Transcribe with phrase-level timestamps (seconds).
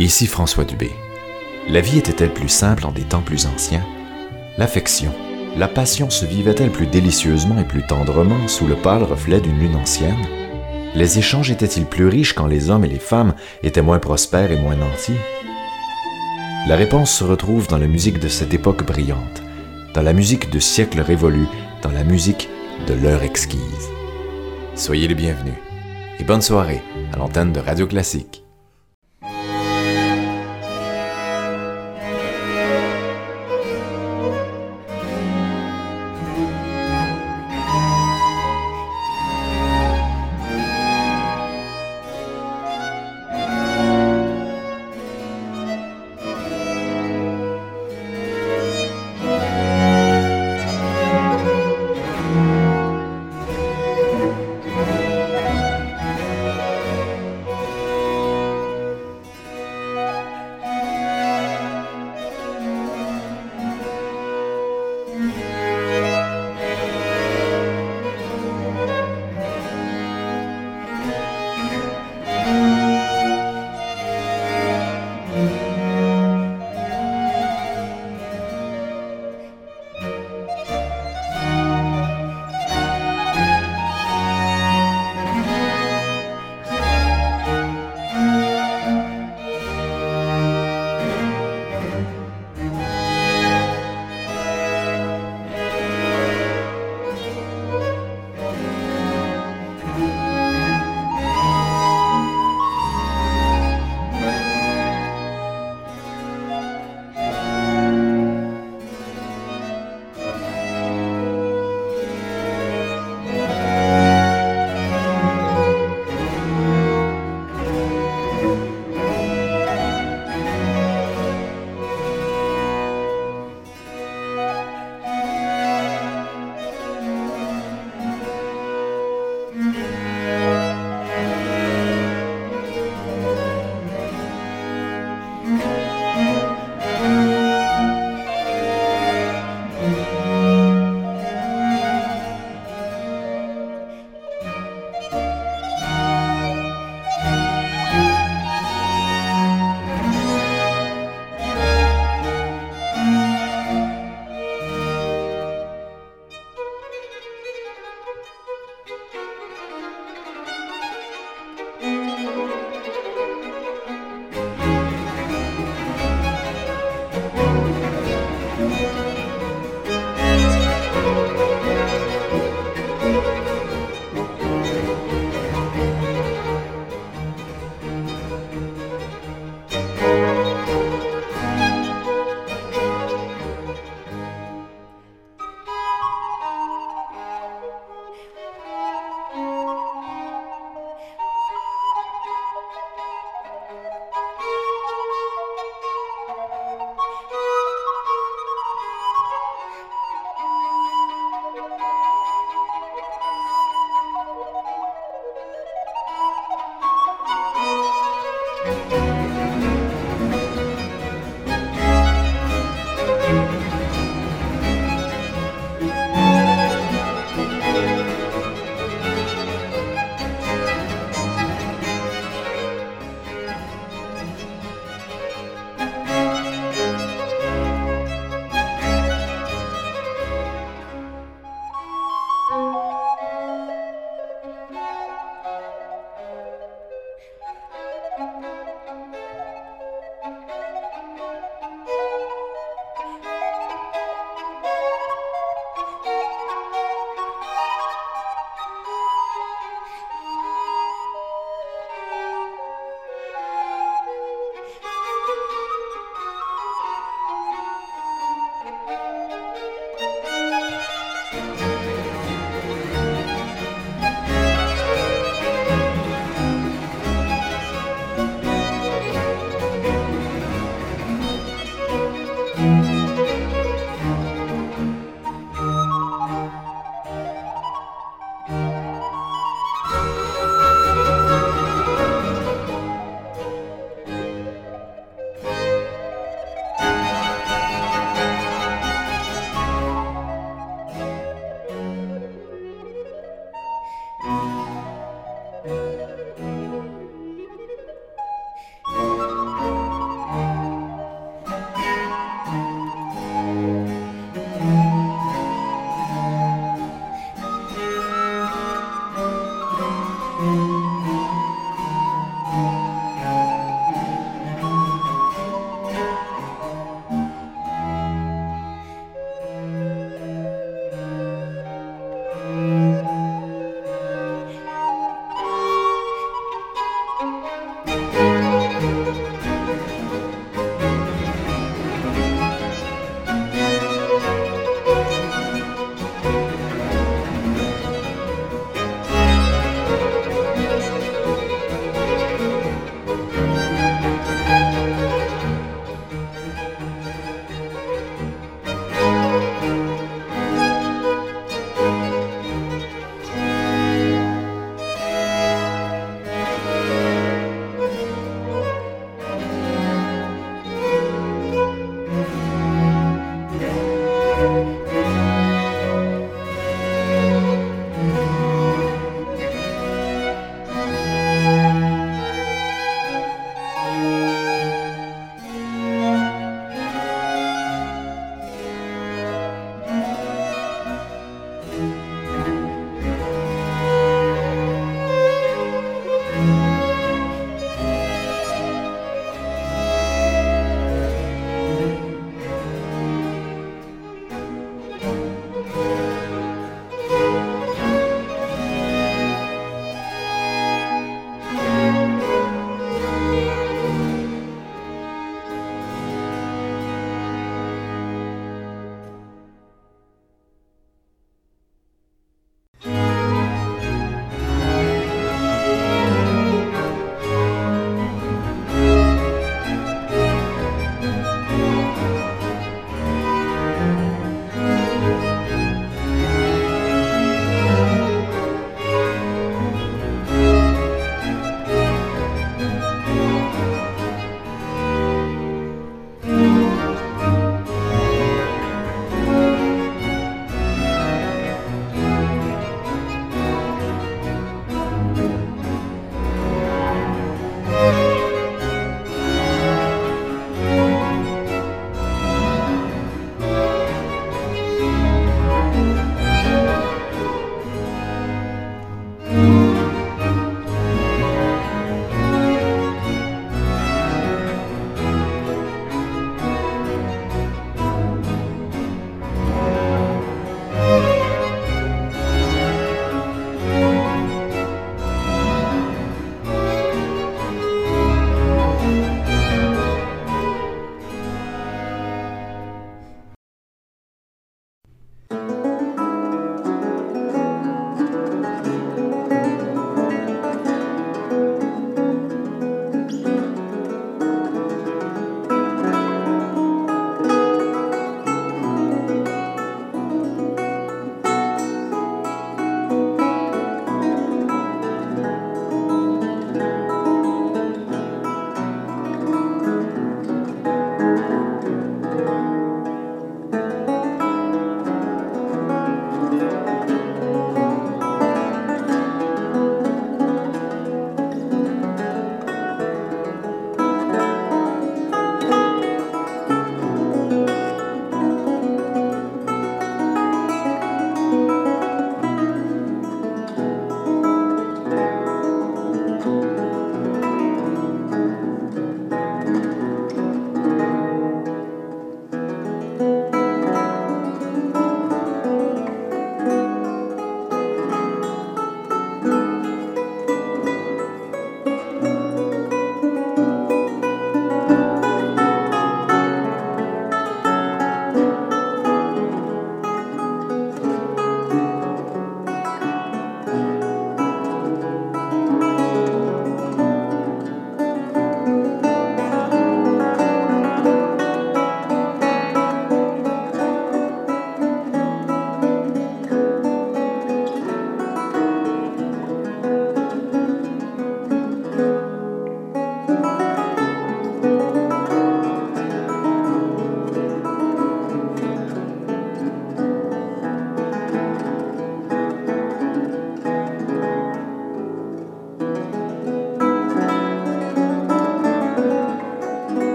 [0.00, 0.92] Ici François Dubé.
[1.68, 3.84] La vie était-elle plus simple en des temps plus anciens?
[4.56, 5.12] L'affection,
[5.56, 9.74] la passion se vivait-elle plus délicieusement et plus tendrement sous le pâle reflet d'une lune
[9.74, 10.24] ancienne?
[10.94, 13.34] Les échanges étaient-ils plus riches quand les hommes et les femmes
[13.64, 15.18] étaient moins prospères et moins nantis?
[16.68, 19.42] La réponse se retrouve dans la musique de cette époque brillante,
[19.94, 21.48] dans la musique de siècles révolus,
[21.82, 22.48] dans la musique
[22.86, 23.90] de l'heure exquise.
[24.76, 25.54] Soyez les bienvenus
[26.20, 28.44] et bonne soirée à l'antenne de Radio Classique.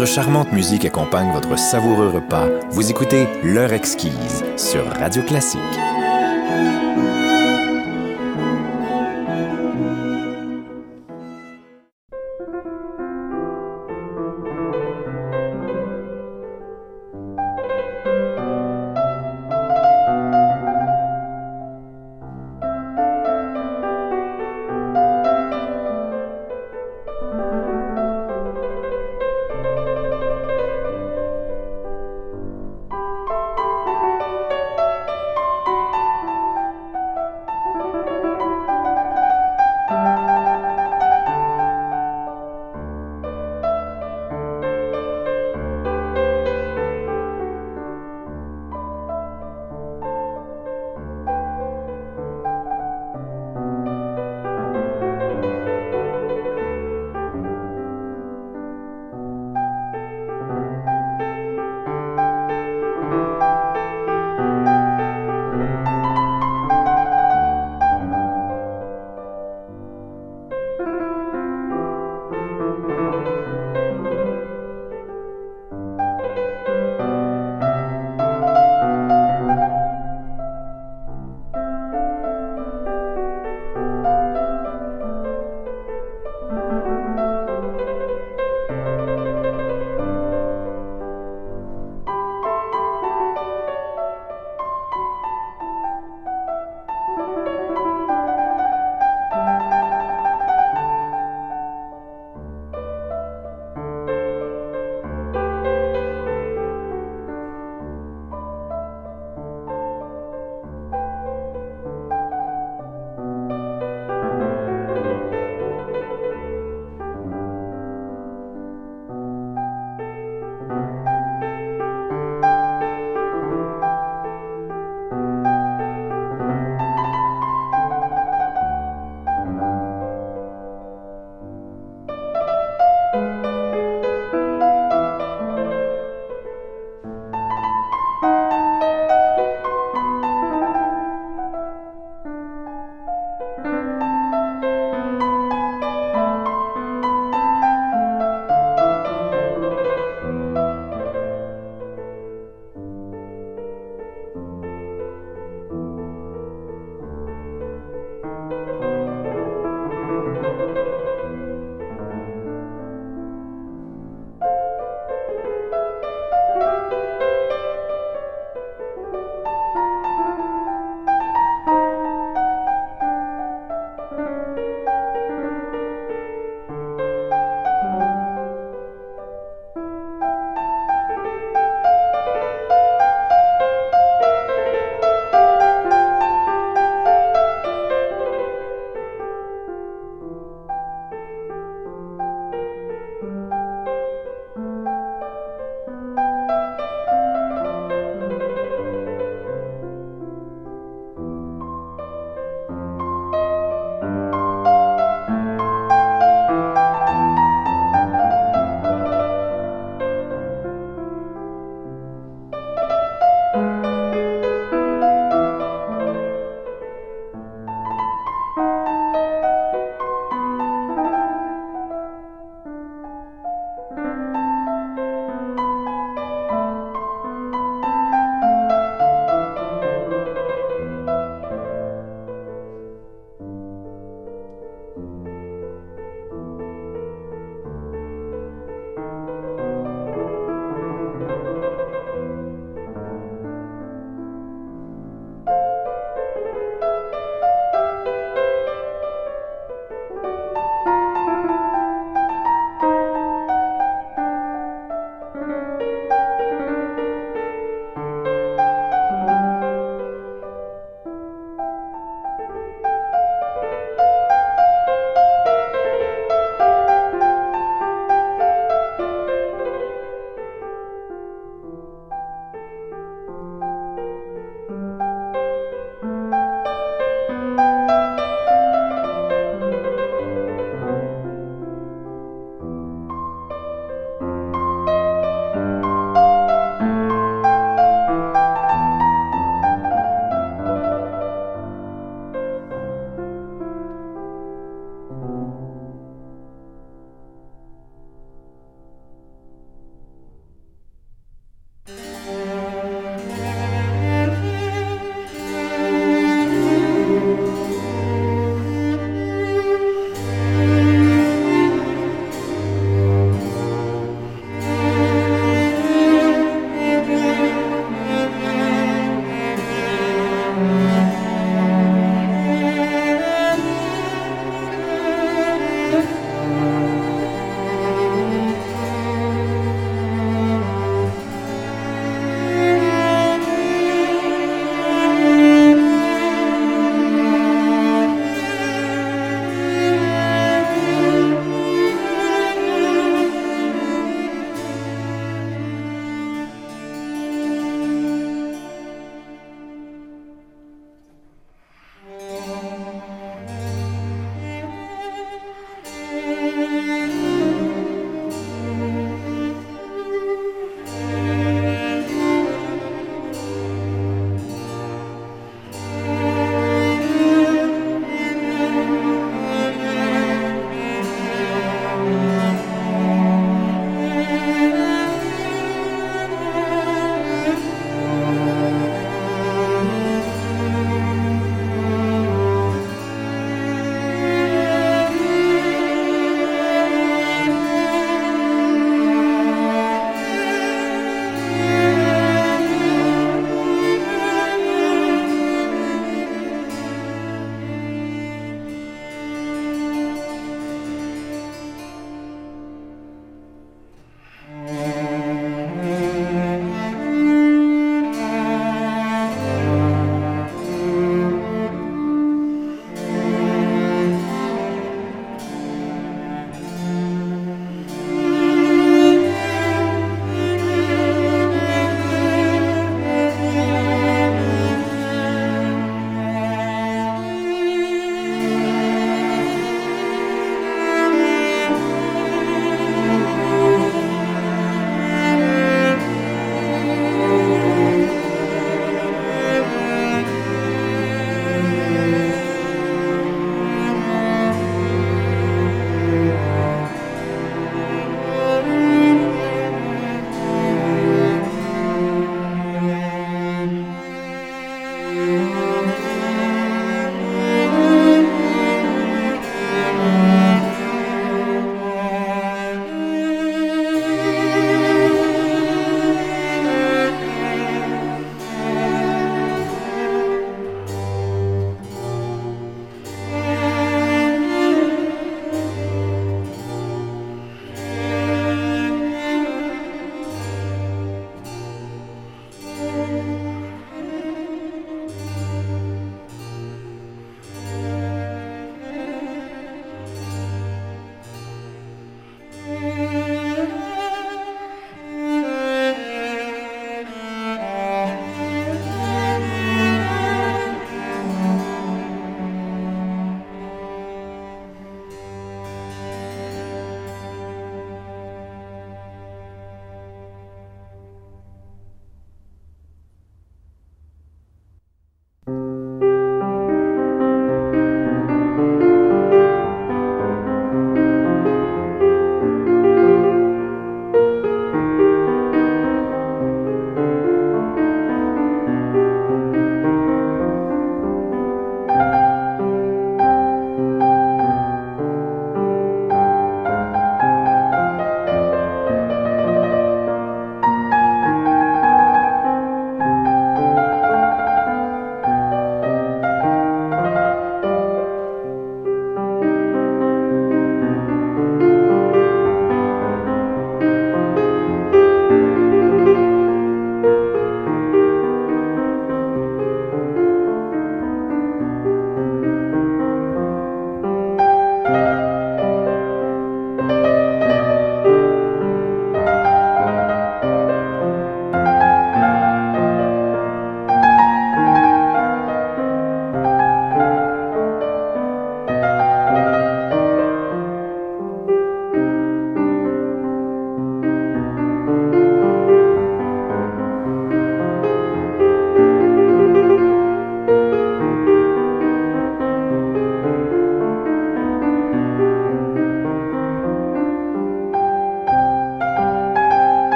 [0.00, 2.48] Notre charmante musique accompagne votre savoureux repas.
[2.70, 5.89] Vous écoutez L'heure exquise sur Radio Classique.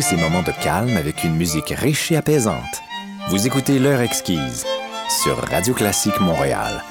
[0.00, 2.82] Ces moments de calme avec une musique riche et apaisante.
[3.28, 4.64] Vous écoutez L'heure exquise
[5.22, 6.82] sur Radio Classique Montréal.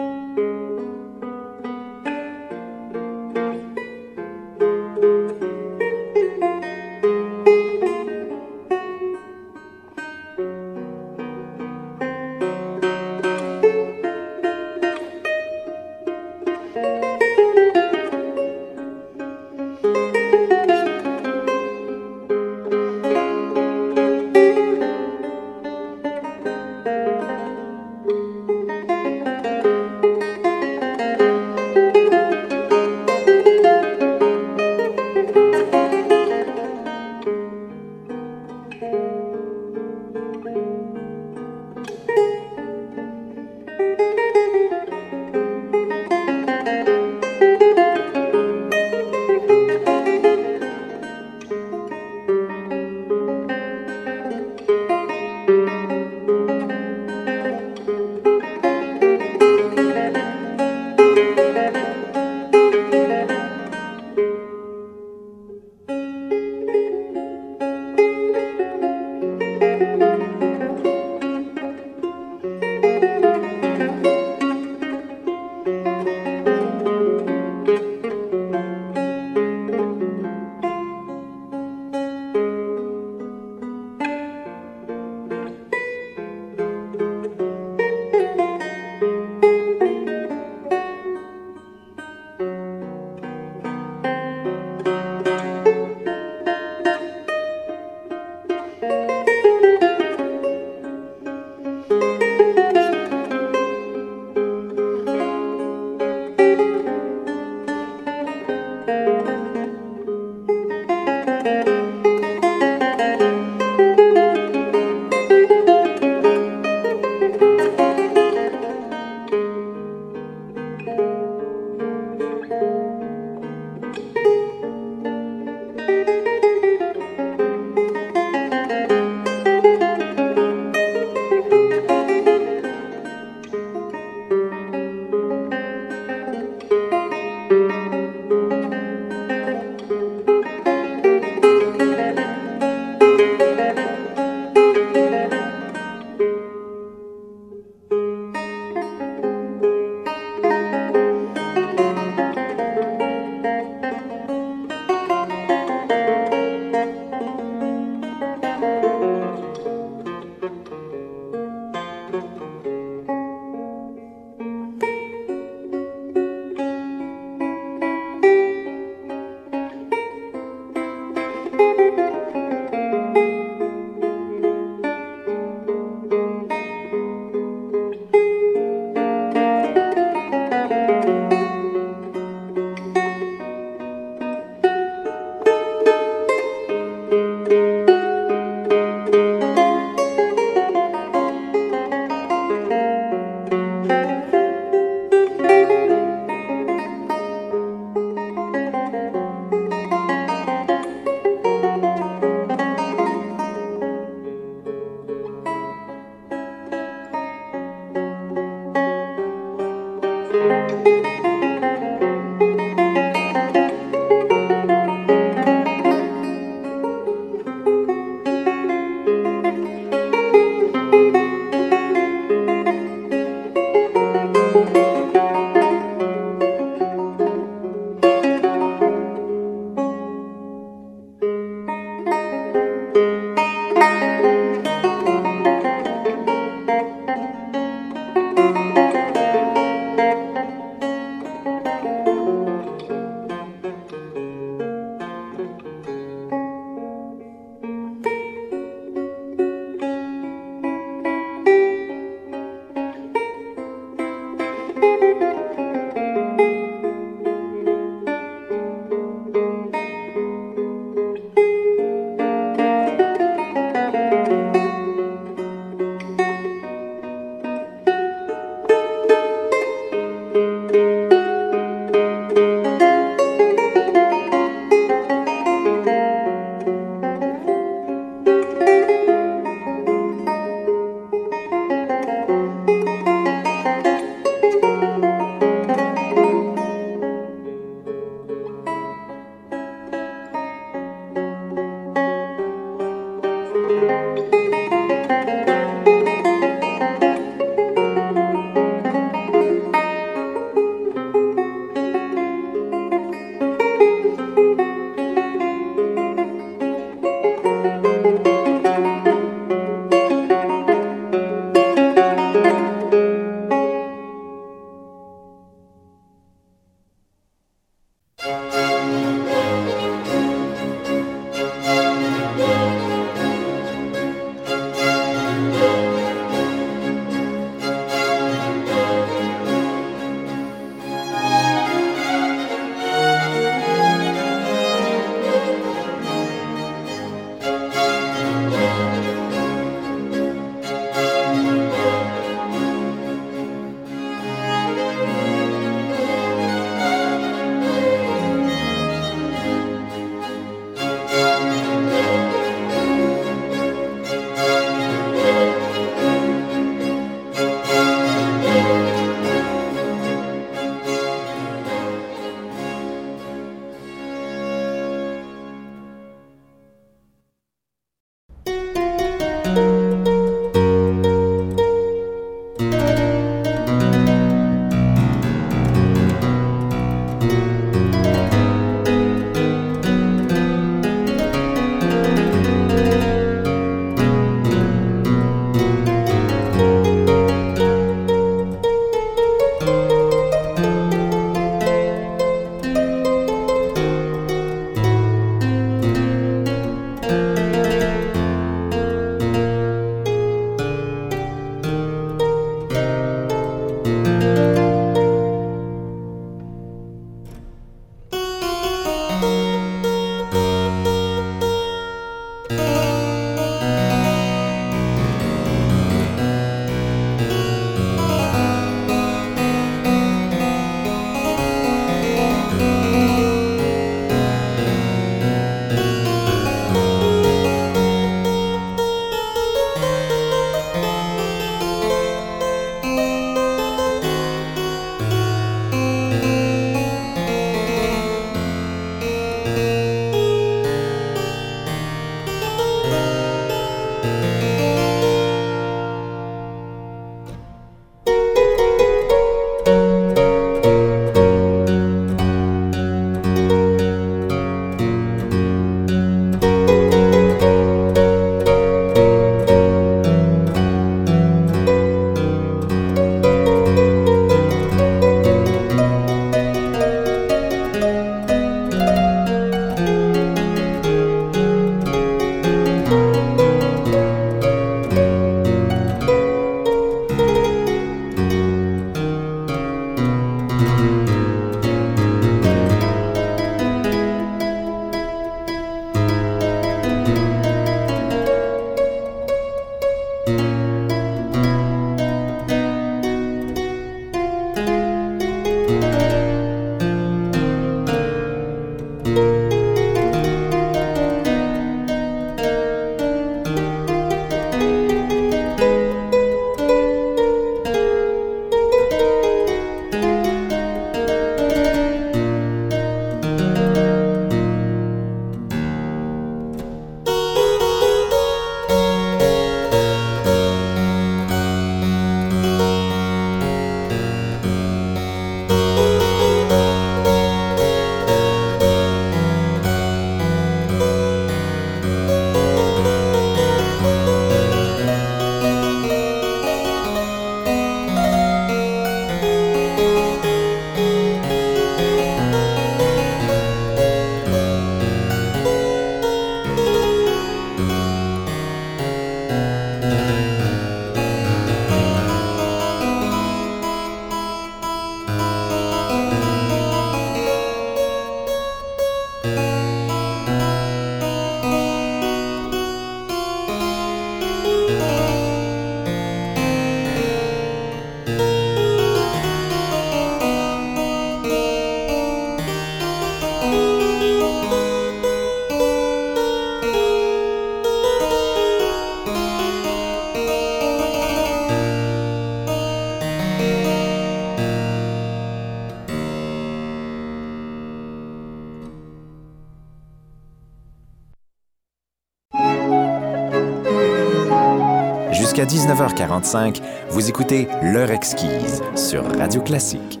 [595.44, 600.00] Jusqu'à 19h45, vous écoutez L'heure exquise sur Radio Classique.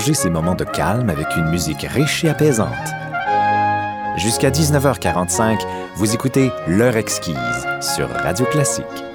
[0.00, 2.68] Prolonger ces moments de calme avec une musique riche et apaisante.
[4.16, 5.60] Jusqu'à 19h45,
[5.96, 9.09] vous écoutez L'heure exquise sur Radio Classique.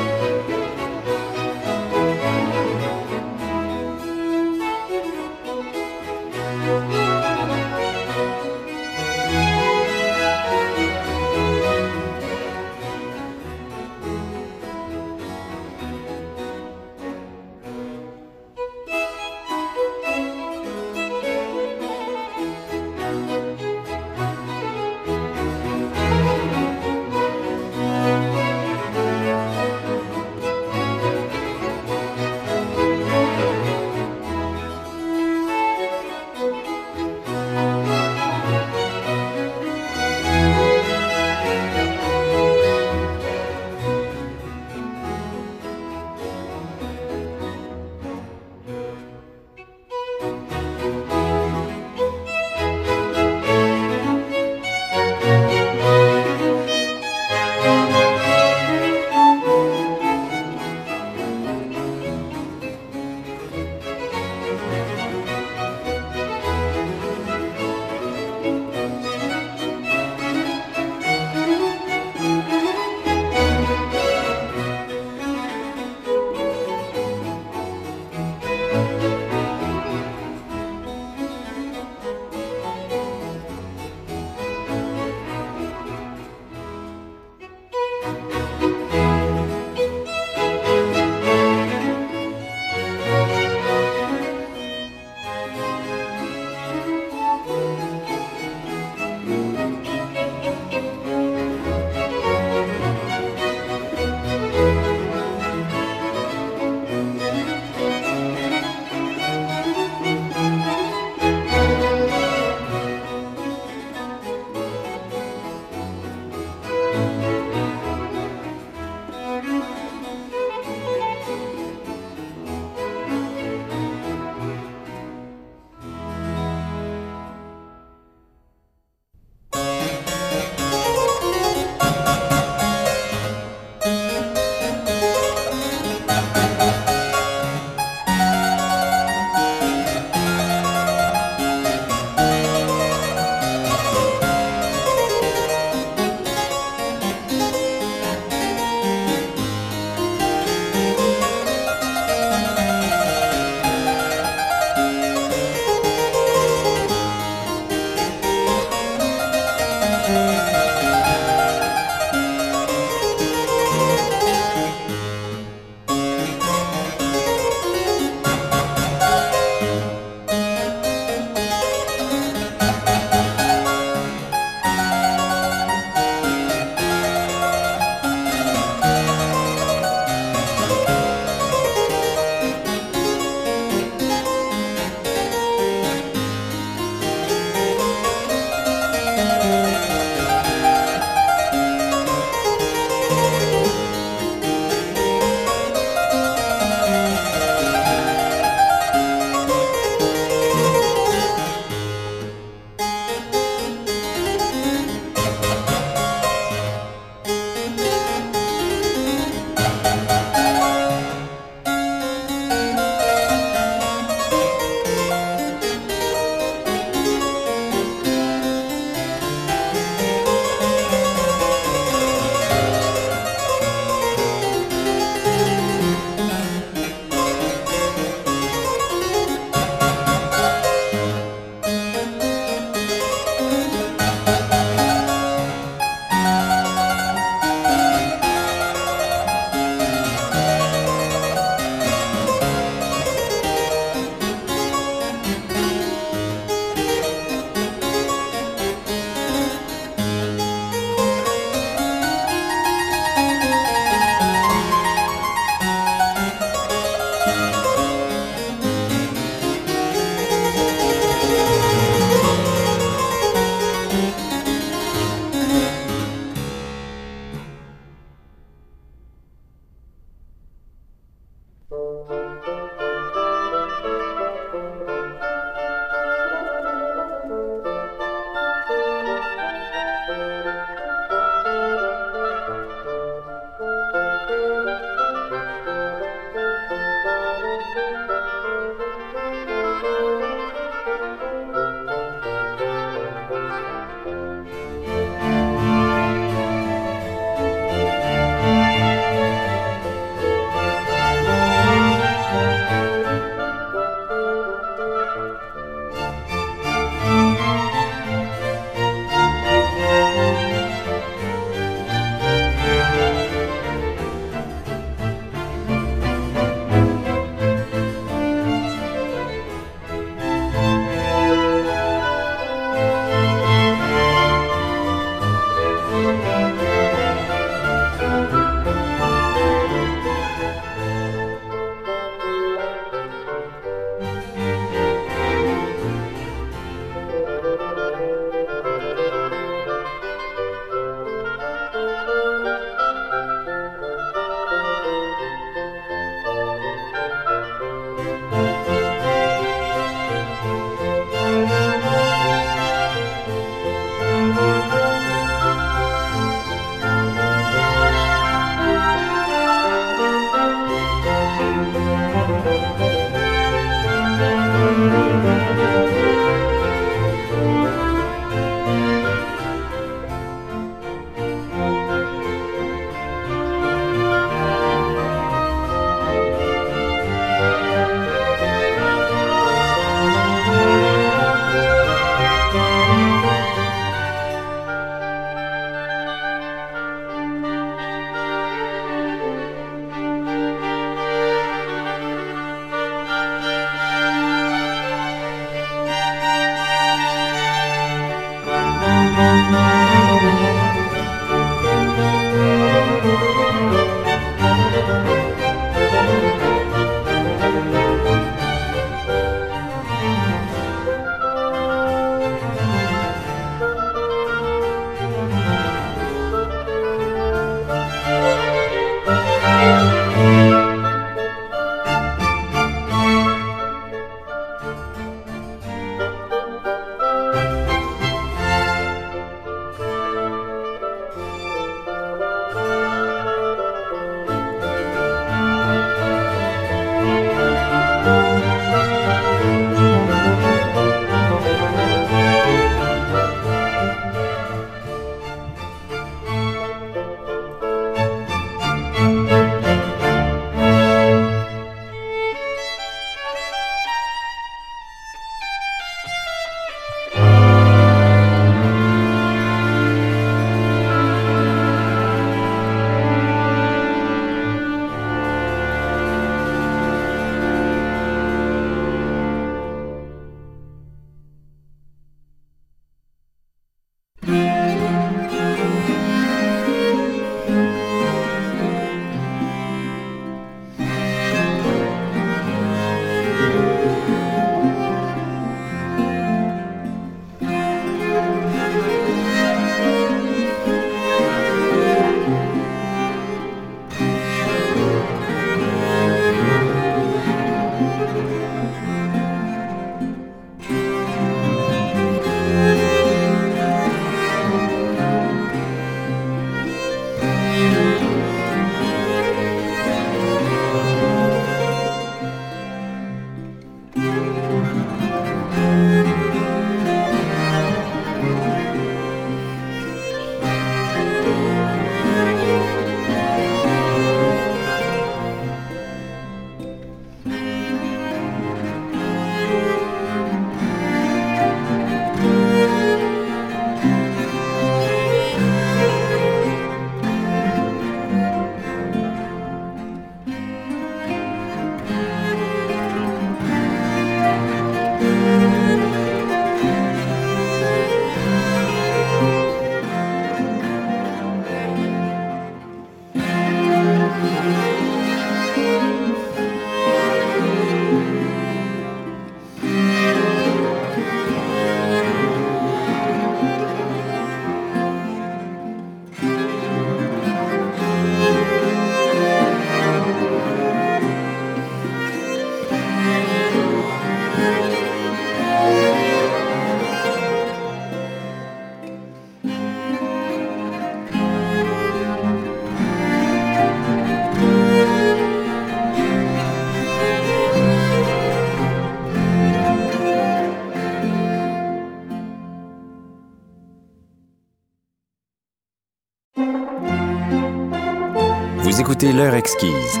[598.74, 600.00] Vous écoutez L'heure exquise.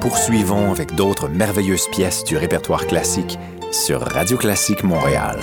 [0.00, 3.36] Poursuivons avec d'autres merveilleuses pièces du répertoire classique
[3.72, 5.40] sur Radio Classique Montréal.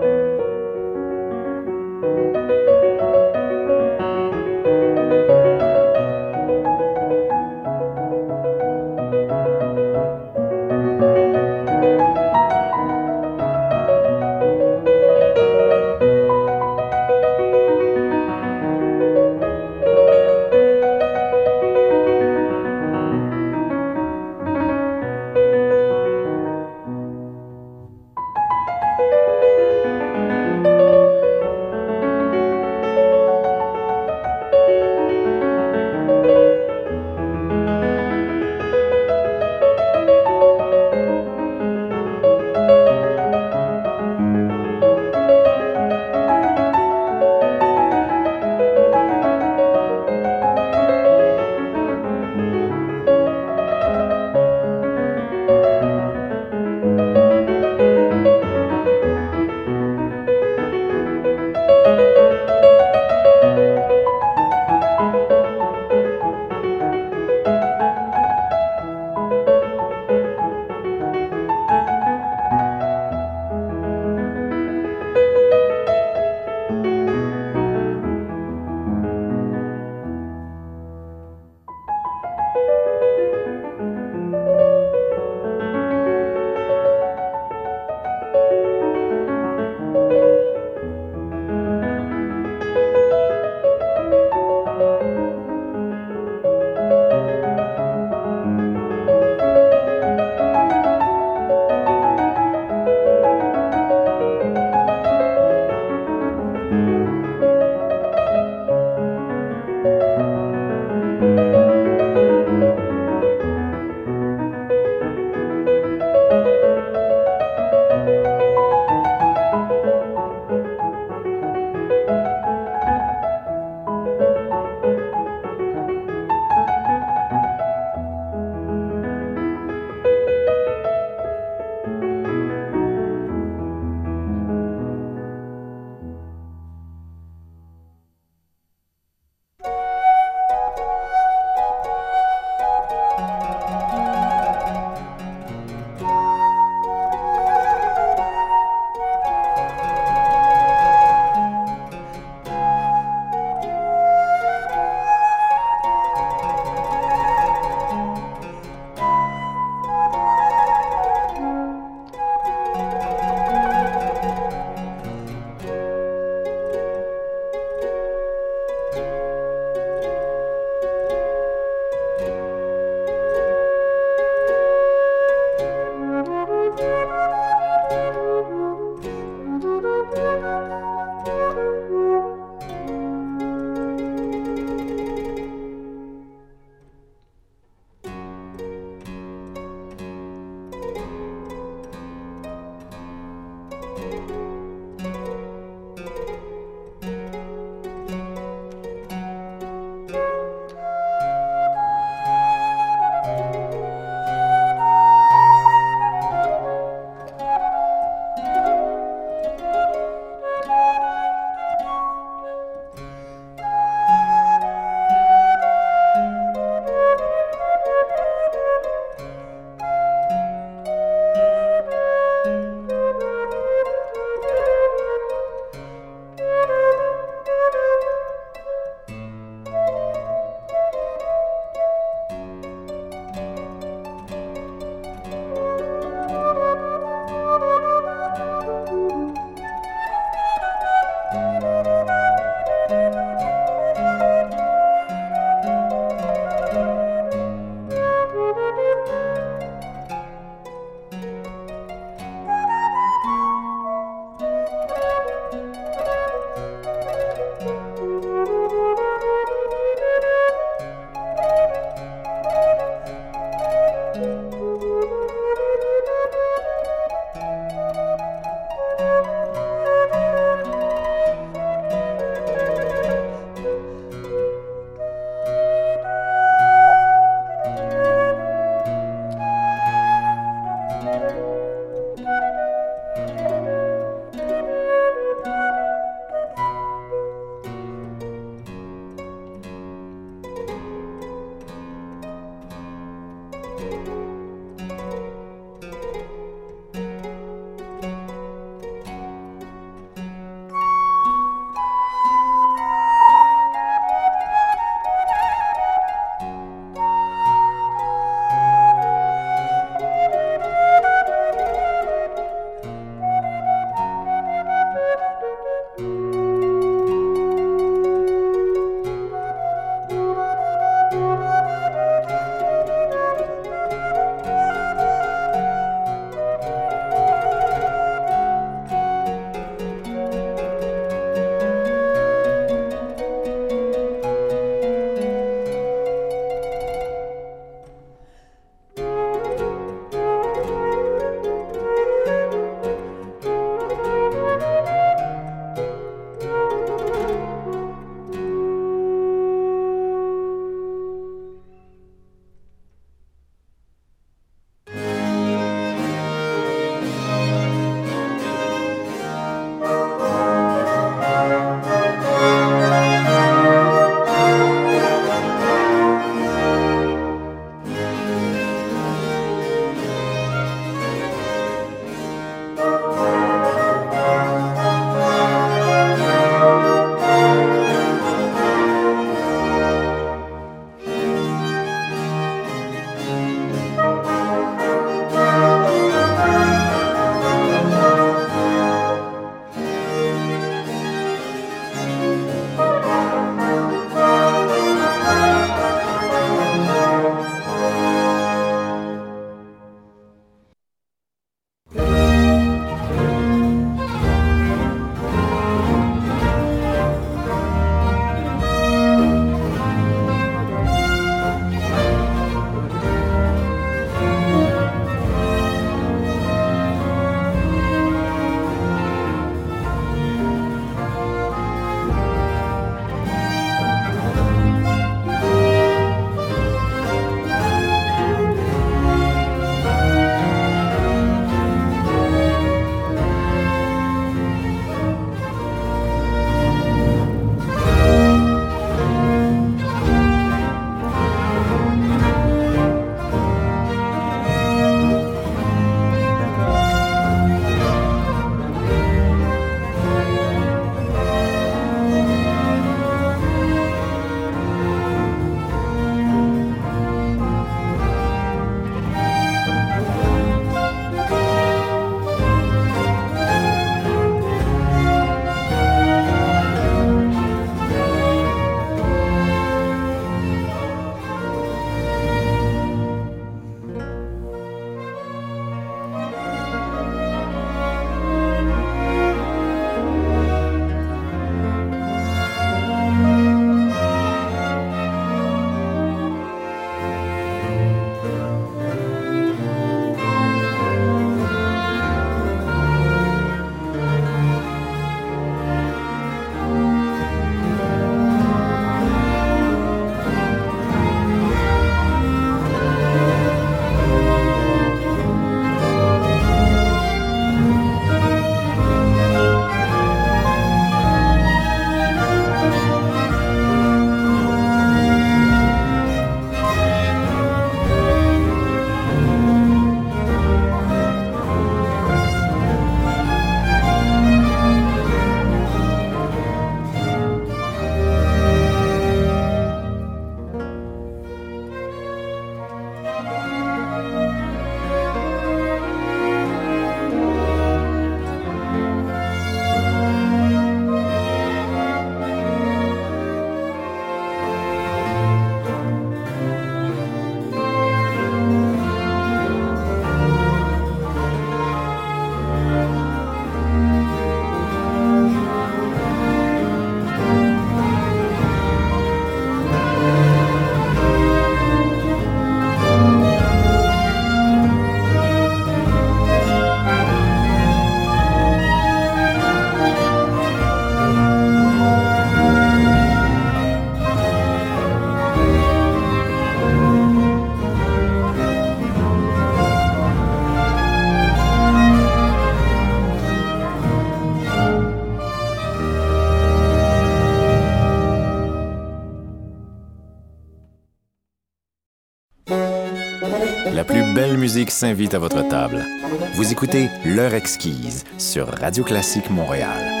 [594.41, 595.85] Musique s'invite à votre table.
[596.33, 600.00] Vous écoutez L'heure exquise sur Radio Classique Montréal.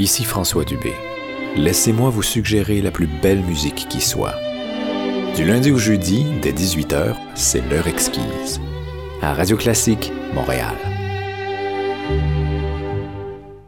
[0.00, 0.94] Ici François Dubé.
[1.56, 4.34] Laissez-moi vous suggérer la plus belle musique qui soit.
[5.36, 8.62] Du lundi au jeudi, dès 18h, c'est l'heure exquise.
[9.20, 10.89] À Radio Classique, Montréal.